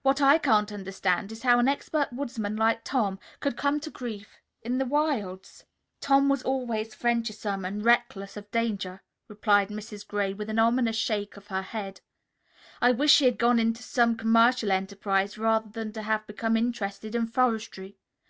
What 0.00 0.22
I 0.22 0.38
can't 0.38 0.72
understand 0.72 1.30
is 1.30 1.42
how 1.42 1.58
an 1.58 1.68
expert 1.68 2.10
woodsman 2.10 2.56
like 2.56 2.84
Tom 2.84 3.18
could 3.40 3.54
come 3.54 3.80
to 3.80 3.90
grief 3.90 4.38
in 4.62 4.78
the 4.78 4.86
wilds." 4.86 5.66
"Tom 6.00 6.30
was 6.30 6.42
always 6.42 6.94
venturesome 6.94 7.66
and 7.66 7.84
reckless 7.84 8.38
of 8.38 8.50
danger," 8.50 9.02
replied 9.28 9.68
Mrs. 9.68 10.08
Gray 10.08 10.32
with 10.32 10.48
an 10.48 10.58
ominous 10.58 10.96
shake 10.96 11.36
of 11.36 11.48
her 11.48 11.60
head. 11.60 12.00
"I 12.80 12.92
wish 12.92 13.18
he 13.18 13.26
had 13.26 13.36
gone 13.36 13.58
into 13.58 13.82
some 13.82 14.16
commercial 14.16 14.72
enterprise 14.72 15.36
rather 15.36 15.68
than 15.68 15.92
to 15.92 16.02
have 16.04 16.26
become 16.26 16.56
interested 16.56 17.14
in 17.14 17.26
forestry. 17.26 17.98